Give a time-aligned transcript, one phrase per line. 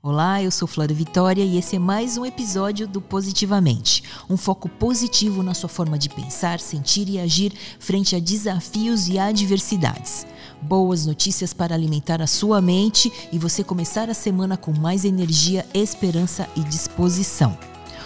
[0.00, 4.04] Olá, eu sou Flora Vitória e esse é mais um episódio do Positivamente.
[4.30, 9.18] Um foco positivo na sua forma de pensar, sentir e agir frente a desafios e
[9.18, 10.24] adversidades.
[10.62, 15.66] Boas notícias para alimentar a sua mente e você começar a semana com mais energia,
[15.74, 17.58] esperança e disposição.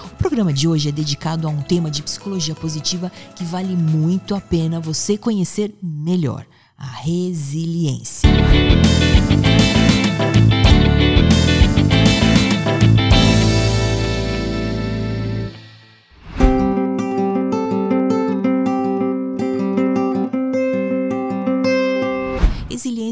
[0.06, 4.34] O programa de hoje é dedicado a um tema de psicologia positiva que vale muito
[4.34, 8.30] a pena você conhecer melhor: a resiliência.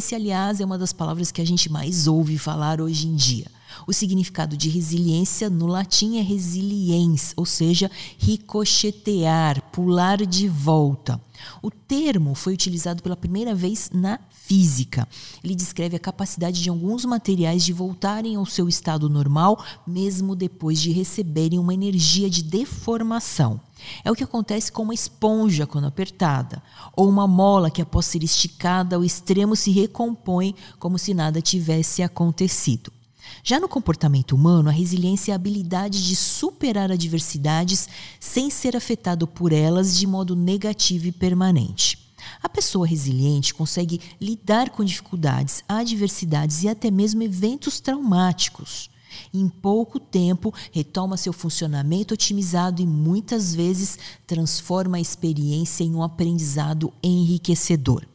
[0.00, 3.46] Resiliência, aliás, é uma das palavras que a gente mais ouve falar hoje em dia.
[3.86, 11.20] O significado de resiliência no latim é resiliens, ou seja, ricochetear, pular de volta.
[11.62, 15.08] O termo foi utilizado pela primeira vez na física.
[15.42, 20.80] Ele descreve a capacidade de alguns materiais de voltarem ao seu estado normal, mesmo depois
[20.80, 23.60] de receberem uma energia de deformação.
[24.04, 26.62] É o que acontece com uma esponja quando apertada,
[26.94, 32.02] ou uma mola que, após ser esticada ao extremo, se recompõe como se nada tivesse
[32.02, 32.92] acontecido.
[33.42, 39.26] Já no comportamento humano, a resiliência é a habilidade de superar adversidades sem ser afetado
[39.26, 41.98] por elas de modo negativo e permanente.
[42.42, 48.90] A pessoa resiliente consegue lidar com dificuldades, adversidades e até mesmo eventos traumáticos.
[49.34, 56.02] Em pouco tempo, retoma seu funcionamento otimizado e muitas vezes transforma a experiência em um
[56.02, 58.06] aprendizado enriquecedor.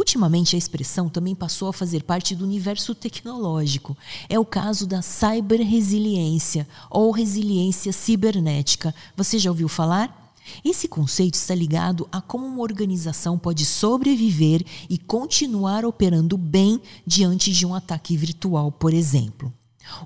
[0.00, 3.94] Ultimamente, a expressão também passou a fazer parte do universo tecnológico.
[4.30, 8.94] É o caso da cyberresiliência ou resiliência cibernética.
[9.14, 10.32] Você já ouviu falar?
[10.64, 17.52] Esse conceito está ligado a como uma organização pode sobreviver e continuar operando bem diante
[17.52, 19.52] de um ataque virtual, por exemplo.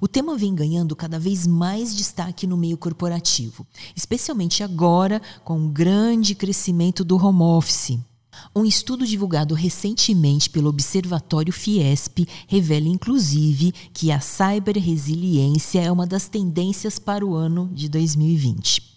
[0.00, 3.64] O tema vem ganhando cada vez mais destaque no meio corporativo,
[3.94, 7.96] especialmente agora com o grande crescimento do home office.
[8.54, 16.28] Um estudo divulgado recentemente pelo Observatório Fiesp revela, inclusive, que a cyberresiliência é uma das
[16.28, 18.94] tendências para o ano de 2020.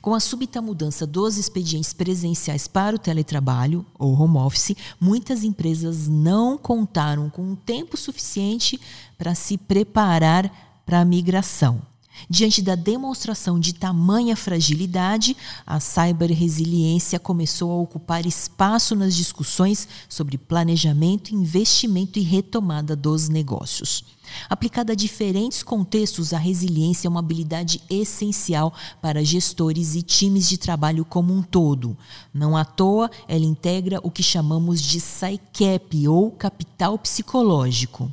[0.00, 6.08] Com a súbita mudança dos expedientes presenciais para o teletrabalho, ou home office, muitas empresas
[6.08, 8.80] não contaram com um tempo suficiente
[9.18, 11.82] para se preparar para a migração.
[12.28, 20.38] Diante da demonstração de tamanha fragilidade, a cyberresiliência começou a ocupar espaço nas discussões sobre
[20.38, 24.04] planejamento, investimento e retomada dos negócios.
[24.50, 30.58] Aplicada a diferentes contextos, a resiliência é uma habilidade essencial para gestores e times de
[30.58, 31.96] trabalho como um todo.
[32.34, 38.12] Não à toa, ela integra o que chamamos de PSYCAP ou capital psicológico.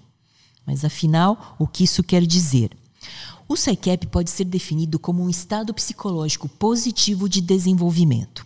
[0.66, 2.72] Mas afinal, o que isso quer dizer?
[3.48, 8.46] O PSYCAP pode ser definido como um estado psicológico positivo de desenvolvimento.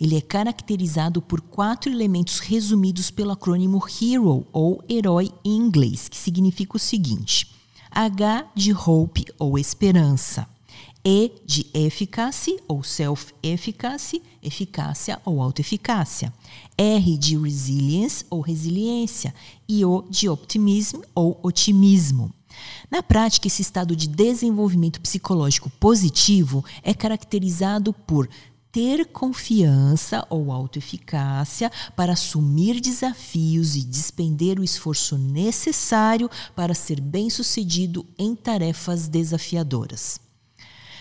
[0.00, 6.16] Ele é caracterizado por quatro elementos resumidos pelo acrônimo HERO, ou herói em inglês, que
[6.16, 7.50] significa o seguinte:
[7.90, 10.46] H de hope, ou esperança.
[11.06, 16.32] E de efficacy, ou self-efficacy, eficácia ou autoeficácia.
[16.78, 19.34] R de resilience, ou resiliência.
[19.68, 22.32] E O de optimism, ou otimismo.
[22.90, 28.28] Na prática, esse estado de desenvolvimento psicológico positivo é caracterizado por
[28.74, 38.04] ter confiança ou autoeficácia para assumir desafios e despender o esforço necessário para ser bem-sucedido
[38.18, 40.20] em tarefas desafiadoras.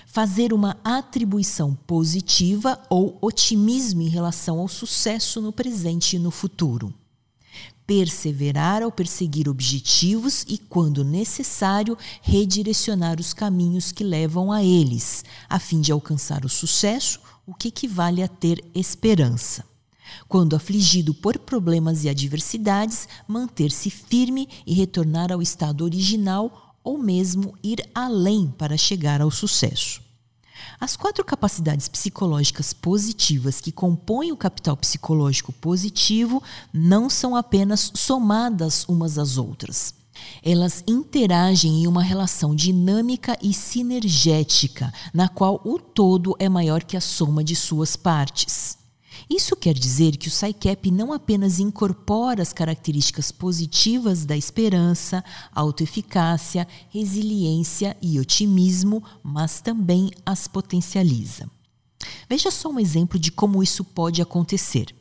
[0.06, 6.94] Fazer uma atribuição positiva ou otimismo em relação ao sucesso no presente e no futuro
[7.86, 15.60] perseverar ao perseguir objetivos e, quando necessário, redirecionar os caminhos que levam a eles, a
[15.60, 19.66] fim de alcançar o sucesso, o que equivale a ter esperança.
[20.28, 27.56] Quando afligido por problemas e adversidades, manter-se firme e retornar ao estado original ou mesmo
[27.64, 30.03] ir além para chegar ao sucesso.
[30.80, 38.86] As quatro capacidades psicológicas positivas que compõem o capital psicológico positivo não são apenas somadas
[38.88, 39.94] umas às outras.
[40.44, 46.96] Elas interagem em uma relação dinâmica e sinergética, na qual o todo é maior que
[46.96, 48.83] a soma de suas partes.
[49.36, 56.68] Isso quer dizer que o PSYCAP não apenas incorpora as características positivas da esperança, autoeficácia,
[56.92, 61.50] resiliência e otimismo, mas também as potencializa.
[62.30, 64.94] Veja só um exemplo de como isso pode acontecer.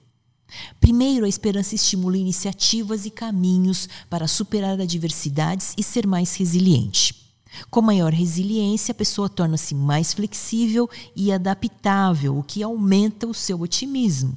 [0.80, 7.21] Primeiro, a esperança estimula iniciativas e caminhos para superar adversidades e ser mais resiliente.
[7.70, 13.60] Com maior resiliência, a pessoa torna-se mais flexível e adaptável, o que aumenta o seu
[13.60, 14.36] otimismo.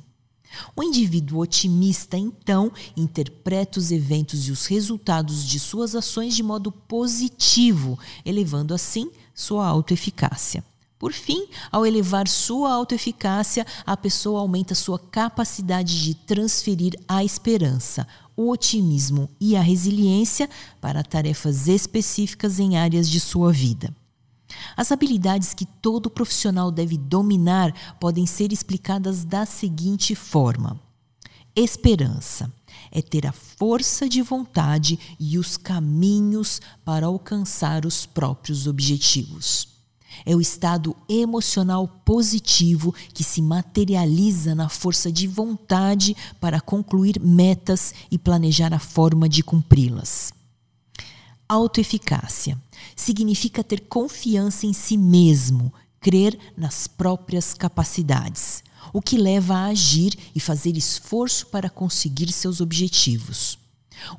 [0.75, 6.71] O indivíduo otimista, então, interpreta os eventos e os resultados de suas ações de modo
[6.71, 10.63] positivo, elevando assim sua autoeficácia.
[10.97, 18.07] Por fim, ao elevar sua autoeficácia, a pessoa aumenta sua capacidade de transferir a esperança,
[18.36, 20.50] o otimismo e a resiliência
[20.82, 23.94] para tarefas específicas em áreas de sua vida.
[24.76, 30.80] As habilidades que todo profissional deve dominar podem ser explicadas da seguinte forma:
[31.56, 32.52] esperança
[32.92, 39.75] é ter a força de vontade e os caminhos para alcançar os próprios objetivos.
[40.25, 47.94] É o estado emocional positivo que se materializa na força de vontade para concluir metas
[48.12, 50.33] e planejar a forma de cumpri-las.
[51.47, 52.57] Autoeficácia
[52.95, 60.17] significa ter confiança em si mesmo, crer nas próprias capacidades, o que leva a agir
[60.33, 63.57] e fazer esforço para conseguir seus objetivos.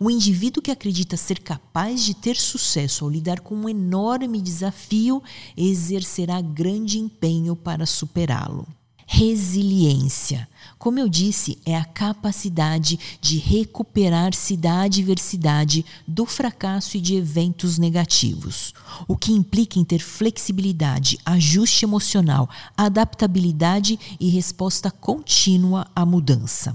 [0.01, 5.23] O indivíduo que acredita ser capaz de ter sucesso ao lidar com um enorme desafio
[5.57, 8.67] exercerá grande empenho para superá-lo.
[9.09, 10.49] Resiliência.
[10.79, 17.79] Como eu disse, é a capacidade de recuperar-se da adversidade, do fracasso e de eventos
[17.79, 18.75] negativos,
[19.07, 26.75] o que implica em ter flexibilidade, ajuste emocional, adaptabilidade e resposta contínua à mudança.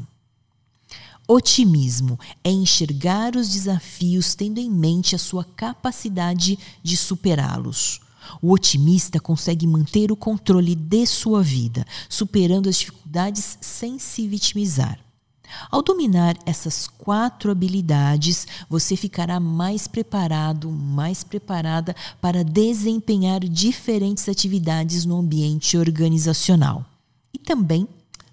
[1.33, 8.01] Otimismo é enxergar os desafios tendo em mente a sua capacidade de superá-los.
[8.41, 14.99] O otimista consegue manter o controle de sua vida, superando as dificuldades sem se vitimizar.
[15.71, 25.05] Ao dominar essas quatro habilidades, você ficará mais preparado, mais preparada para desempenhar diferentes atividades
[25.05, 26.85] no ambiente organizacional
[27.33, 27.87] e também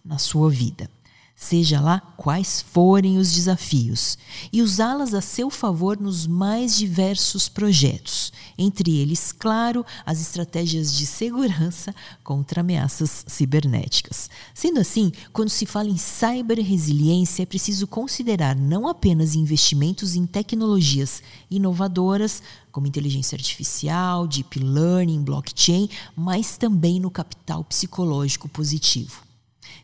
[0.05, 0.91] na sua vida
[1.40, 4.19] seja lá quais forem os desafios,
[4.52, 11.06] e usá-las a seu favor nos mais diversos projetos, entre eles, claro, as estratégias de
[11.06, 11.94] segurança
[12.25, 14.29] contra ameaças cibernéticas.
[14.52, 21.23] Sendo assim, quando se fala em cyberresiliência, é preciso considerar não apenas investimentos em tecnologias
[21.49, 22.43] inovadoras,
[22.73, 29.28] como inteligência artificial, deep learning, blockchain, mas também no capital psicológico positivo.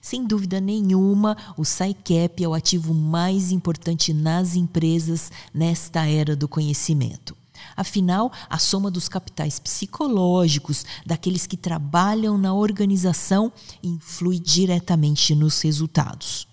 [0.00, 6.48] Sem dúvida nenhuma, o SciCap é o ativo mais importante nas empresas nesta era do
[6.48, 7.36] conhecimento.
[7.76, 13.52] Afinal, a soma dos capitais psicológicos daqueles que trabalham na organização
[13.82, 16.46] influi diretamente nos resultados.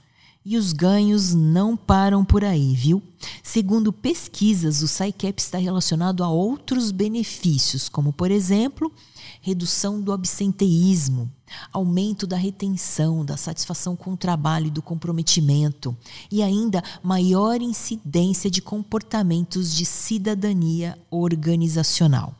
[0.44, 3.01] E os ganhos não param por aí, viu?
[3.44, 8.92] Segundo pesquisas, o SciCap está relacionado a outros benefícios, como, por exemplo,
[9.39, 11.31] redução do absenteísmo,
[11.71, 15.95] aumento da retenção, da satisfação com o trabalho e do comprometimento,
[16.31, 22.36] e ainda maior incidência de comportamentos de cidadania organizacional.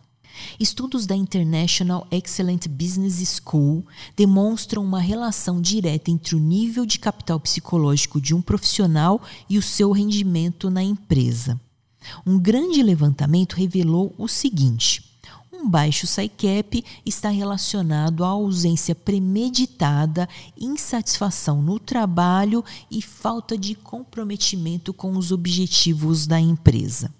[0.60, 3.86] Estudos da International Excellent Business School
[4.16, 9.62] demonstram uma relação direta entre o nível de capital psicológico de um profissional e o
[9.62, 11.60] seu rendimento na empresa.
[12.26, 15.11] Um grande levantamento revelou o seguinte:
[15.62, 20.28] um baixo SciCap está relacionado à ausência premeditada,
[20.60, 27.14] insatisfação no trabalho e falta de comprometimento com os objetivos da empresa.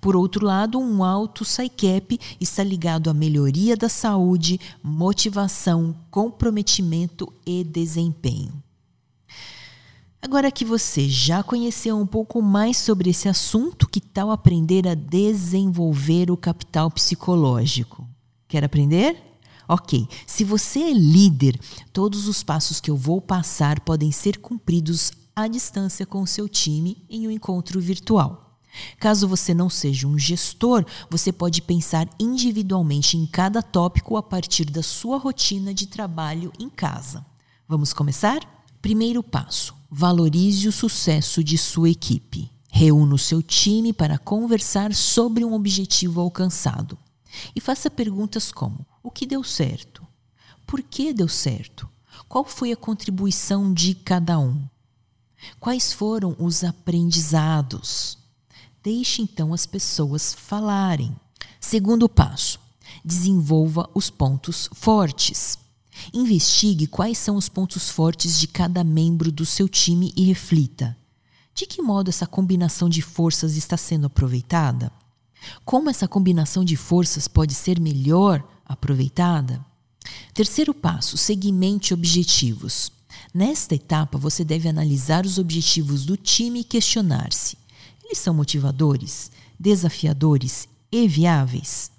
[0.00, 7.62] Por outro lado, um alto SciCap está ligado à melhoria da saúde, motivação, comprometimento e
[7.62, 8.63] desempenho.
[10.24, 14.94] Agora que você já conheceu um pouco mais sobre esse assunto, que tal aprender a
[14.94, 18.08] desenvolver o capital psicológico?
[18.48, 19.22] Quer aprender?
[19.68, 21.60] Ok, se você é líder,
[21.92, 26.48] todos os passos que eu vou passar podem ser cumpridos à distância com o seu
[26.48, 28.58] time em um encontro virtual.
[28.98, 34.64] Caso você não seja um gestor, você pode pensar individualmente em cada tópico a partir
[34.64, 37.26] da sua rotina de trabalho em casa.
[37.68, 38.63] Vamos começar?
[38.84, 42.50] Primeiro passo: valorize o sucesso de sua equipe.
[42.68, 46.98] Reúna o seu time para conversar sobre um objetivo alcançado.
[47.56, 50.06] E faça perguntas como: o que deu certo?
[50.66, 51.88] Por que deu certo?
[52.28, 54.62] Qual foi a contribuição de cada um?
[55.58, 58.18] Quais foram os aprendizados?
[58.82, 61.16] Deixe então as pessoas falarem.
[61.58, 62.60] Segundo passo:
[63.02, 65.63] desenvolva os pontos fortes.
[66.12, 70.96] Investigue quais são os pontos fortes de cada membro do seu time e reflita:
[71.54, 74.90] de que modo essa combinação de forças está sendo aproveitada?
[75.64, 79.64] Como essa combinação de forças pode ser melhor aproveitada?
[80.32, 82.90] Terceiro passo: segmente objetivos.
[83.32, 87.56] Nesta etapa, você deve analisar os objetivos do time e questionar-se:
[88.04, 91.90] eles são motivadores, desafiadores e viáveis?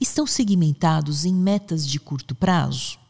[0.00, 3.01] Estão segmentados em metas de curto prazo?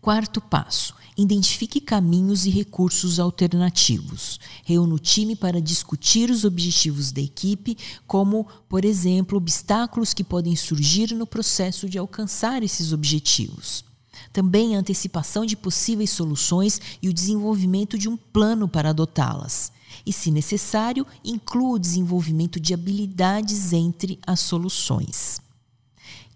[0.00, 4.40] Quarto passo: identifique caminhos e recursos alternativos.
[4.64, 7.76] Reúna o time para discutir os objetivos da equipe,
[8.06, 13.84] como, por exemplo, obstáculos que podem surgir no processo de alcançar esses objetivos.
[14.32, 19.70] Também a antecipação de possíveis soluções e o desenvolvimento de um plano para adotá-las.
[20.06, 25.42] E, se necessário, inclua o desenvolvimento de habilidades entre as soluções.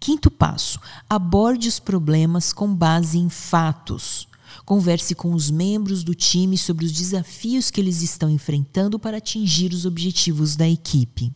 [0.04, 4.28] Quinto passo: aborde os problemas com base em fatos.
[4.66, 9.72] Converse com os membros do time sobre os desafios que eles estão enfrentando para atingir
[9.72, 11.32] os objetivos da equipe.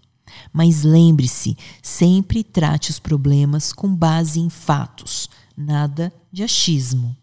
[0.53, 7.17] Mas lembre-se, sempre trate os problemas com base em fatos, nada de achismo.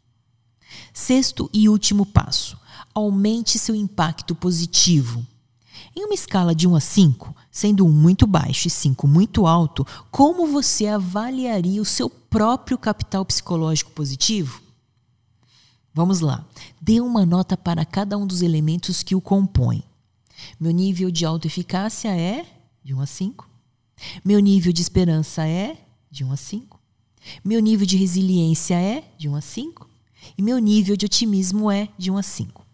[0.92, 2.58] Sexto e último passo:
[2.92, 5.24] aumente seu impacto positivo.
[5.96, 9.88] Em uma escala de 1 a 5, sendo 1 muito baixo e 5 muito alto,
[10.12, 14.62] como você avaliaria o seu próprio capital psicológico positivo?
[15.94, 16.46] Vamos lá.
[16.82, 19.82] Dê uma nota para cada um dos elementos que o compõem.
[20.60, 22.46] Meu nível de autoeficácia é
[22.84, 23.50] de 1 a 5.
[24.26, 25.78] Meu nível de esperança é
[26.12, 26.78] de 1 a 5.
[27.42, 29.90] Meu nível de resiliência é de 1 a 5.
[30.38, 32.65] E meu nível de otimismo é de 1 a 5.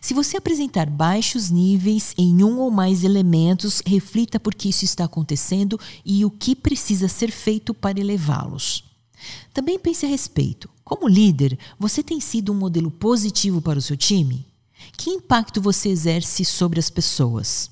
[0.00, 5.04] Se você apresentar baixos níveis em um ou mais elementos, reflita por que isso está
[5.04, 8.84] acontecendo e o que precisa ser feito para elevá-los.
[9.52, 10.68] Também pense a respeito.
[10.84, 14.46] Como líder, você tem sido um modelo positivo para o seu time?
[14.96, 17.70] Que impacto você exerce sobre as pessoas?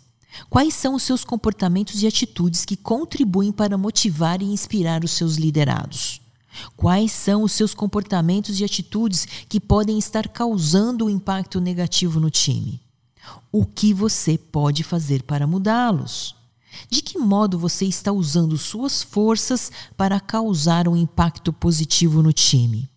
[0.50, 5.36] Quais são os seus comportamentos e atitudes que contribuem para motivar e inspirar os seus
[5.36, 6.20] liderados?
[6.76, 12.30] Quais são os seus comportamentos e atitudes que podem estar causando um impacto negativo no
[12.30, 12.80] time?
[13.50, 16.34] O que você pode fazer para mudá-los?
[16.90, 22.88] De que modo você está usando suas forças para causar um impacto positivo no time?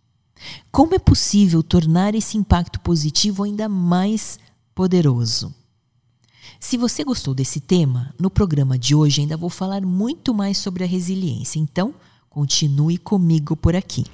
[0.71, 4.39] Como é possível tornar esse impacto positivo ainda mais
[4.73, 5.53] poderoso?
[6.59, 10.83] Se você gostou desse tema, no programa de hoje ainda vou falar muito mais sobre
[10.83, 11.59] a resiliência.
[11.59, 11.93] Então,
[12.29, 14.05] continue comigo por aqui.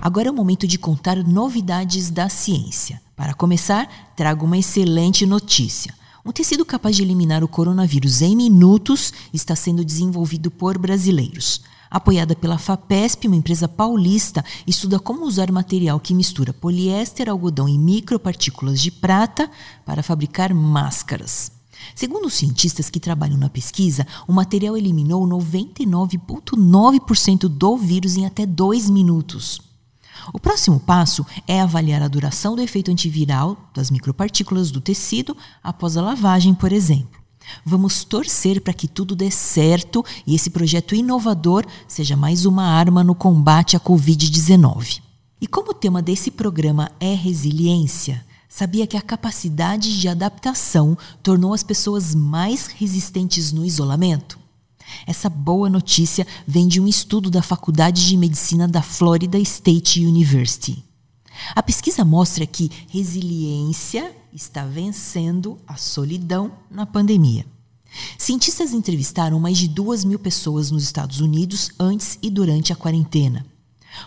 [0.00, 3.00] Agora é o momento de contar novidades da ciência.
[3.14, 5.94] Para começar, trago uma excelente notícia.
[6.24, 11.62] Um tecido capaz de eliminar o coronavírus em minutos está sendo desenvolvido por brasileiros.
[11.90, 17.76] Apoiada pela FAPESP, uma empresa paulista, estuda como usar material que mistura poliéster, algodão e
[17.76, 19.50] micropartículas de prata
[19.84, 21.59] para fabricar máscaras.
[21.94, 28.46] Segundo os cientistas que trabalham na pesquisa, o material eliminou 99,9% do vírus em até
[28.46, 29.60] dois minutos.
[30.32, 35.96] O próximo passo é avaliar a duração do efeito antiviral das micropartículas do tecido após
[35.96, 37.20] a lavagem, por exemplo.
[37.64, 43.02] Vamos torcer para que tudo dê certo e esse projeto inovador seja mais uma arma
[43.02, 45.00] no combate à Covid-19.
[45.40, 51.54] E como o tema desse programa é resiliência, sabia que a capacidade de adaptação tornou
[51.54, 54.38] as pessoas mais resistentes no isolamento?
[55.06, 60.84] Essa boa notícia vem de um estudo da Faculdade de Medicina da Florida State University.
[61.54, 67.46] A pesquisa mostra que resiliência está vencendo a solidão na pandemia.
[68.18, 73.46] Cientistas entrevistaram mais de duas mil pessoas nos Estados Unidos antes e durante a quarentena.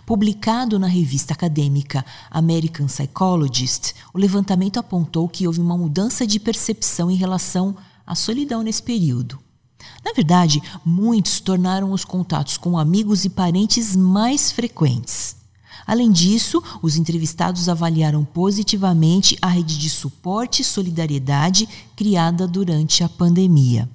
[0.06, 7.10] Publicado na revista acadêmica American Psychologist, o levantamento apontou que houve uma mudança de percepção
[7.10, 7.76] em relação
[8.06, 9.40] à solidão nesse período.
[10.04, 15.36] Na verdade, muitos tornaram os contatos com amigos e parentes mais frequentes.
[15.86, 23.10] Além disso, os entrevistados avaliaram positivamente a rede de suporte e solidariedade criada durante a
[23.10, 23.90] pandemia.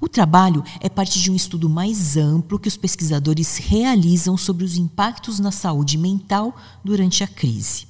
[0.00, 4.76] O trabalho é parte de um estudo mais amplo que os pesquisadores realizam sobre os
[4.76, 7.86] impactos na saúde mental durante a crise.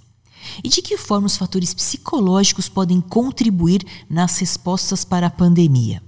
[0.63, 6.03] E de que forma os fatores psicológicos podem contribuir nas respostas para a pandemia.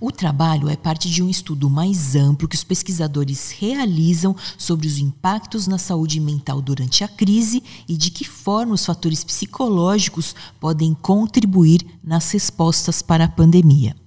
[0.00, 4.98] O trabalho é parte de um estudo mais amplo que os pesquisadores realizam sobre os
[4.98, 10.94] impactos na saúde mental durante a crise e de que forma os fatores psicológicos podem
[10.94, 14.01] contribuir nas respostas para a pandemia.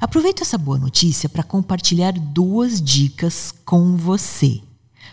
[0.00, 4.60] Aproveito essa boa notícia para compartilhar duas dicas com você.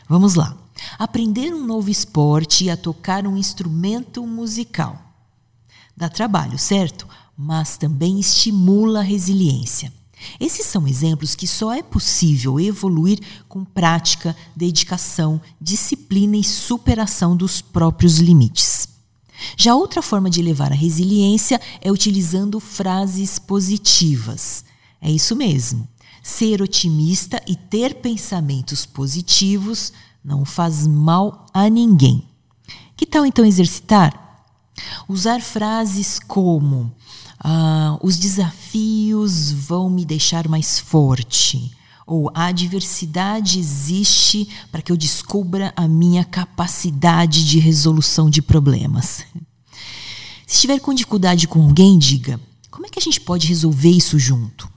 [0.07, 0.57] Vamos lá.
[0.97, 4.99] Aprender um novo esporte e a tocar um instrumento musical.
[5.95, 7.07] Dá trabalho, certo?
[7.37, 9.91] Mas também estimula a resiliência.
[10.39, 17.61] Esses são exemplos que só é possível evoluir com prática, dedicação, disciplina e superação dos
[17.61, 18.90] próprios limites.
[19.57, 24.63] Já outra forma de levar a resiliência é utilizando frases positivas.
[25.01, 25.88] É isso mesmo.
[26.21, 29.91] Ser otimista e ter pensamentos positivos
[30.24, 32.24] não faz mal a ninguém.
[32.95, 34.45] Que tal então exercitar?
[35.07, 36.91] Usar frases como
[37.43, 41.71] ah, os desafios vão me deixar mais forte.
[42.11, 49.23] Ou a adversidade existe para que eu descubra a minha capacidade de resolução de problemas.
[50.45, 52.37] Se estiver com dificuldade com alguém, diga:
[52.69, 54.69] como é que a gente pode resolver isso junto?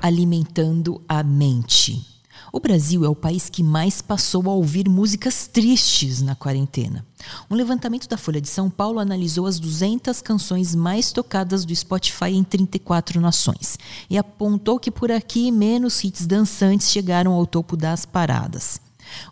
[0.01, 2.12] Alimentando a mente.
[2.55, 7.03] O Brasil é o país que mais passou a ouvir músicas tristes na quarentena.
[7.49, 12.29] Um levantamento da Folha de São Paulo analisou as 200 canções mais tocadas do Spotify
[12.29, 18.05] em 34 nações e apontou que por aqui menos hits dançantes chegaram ao topo das
[18.05, 18.79] paradas.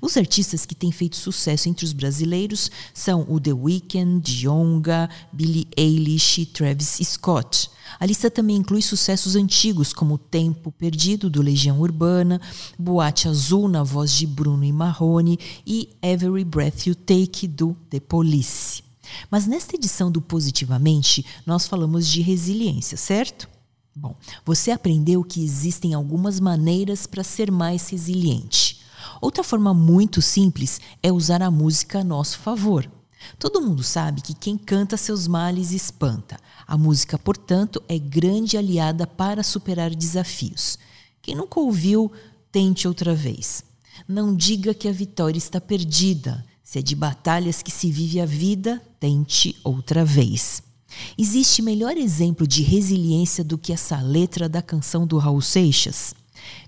[0.01, 5.67] Os artistas que têm feito sucesso entre os brasileiros são o The Weeknd, Dionga, Billie
[5.77, 7.69] Eilish e Travis Scott.
[7.99, 12.39] A lista também inclui sucessos antigos como Tempo Perdido, do Legião Urbana,
[12.77, 17.99] Boate Azul, na voz de Bruno e Marrone, e Every Breath You Take, do The
[17.99, 18.83] Police.
[19.29, 23.49] Mas nesta edição do Positivamente, nós falamos de resiliência, certo?
[23.95, 24.15] Bom,
[24.45, 28.80] você aprendeu que existem algumas maneiras para ser mais resiliente.
[29.21, 32.89] Outra forma muito simples é usar a música a nosso favor.
[33.37, 36.39] Todo mundo sabe que quem canta seus males espanta.
[36.65, 40.79] A música, portanto, é grande aliada para superar desafios.
[41.21, 42.11] Quem nunca ouviu,
[42.51, 43.63] tente outra vez.
[44.07, 46.43] Não diga que a vitória está perdida.
[46.63, 50.63] Se é de batalhas que se vive a vida, tente outra vez.
[51.17, 56.15] Existe melhor exemplo de resiliência do que essa letra da canção do Raul Seixas?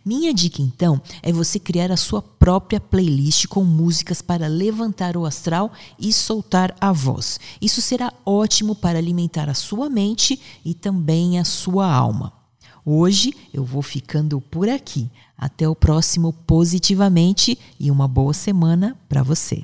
[0.06, 5.26] Minha dica então é você criar a sua própria playlist com músicas para levantar o
[5.26, 7.40] astral e soltar a voz.
[7.62, 12.34] Isso será ótimo para alimentar a sua mente e também a sua alma.
[12.86, 15.10] Hoje eu vou ficando por aqui.
[15.38, 19.64] Até o próximo Positivamente e uma boa semana para você.